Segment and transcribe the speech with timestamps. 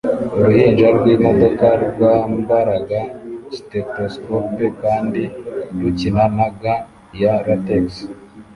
[0.35, 3.01] Uruhinja rwimodoka rwambaraga
[3.57, 5.21] stethoscope kandi
[5.79, 6.87] rukina na gants
[7.21, 7.85] ya latex